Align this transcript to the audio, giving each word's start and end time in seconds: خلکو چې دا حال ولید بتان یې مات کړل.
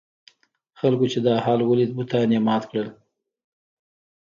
خلکو 0.79 1.05
چې 1.11 1.19
دا 1.25 1.33
حال 1.45 1.59
ولید 1.63 1.91
بتان 1.97 2.29
یې 2.33 2.39
مات 2.47 2.63
کړل. 2.69 2.87